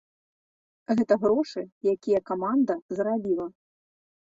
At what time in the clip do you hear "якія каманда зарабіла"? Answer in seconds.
1.93-3.47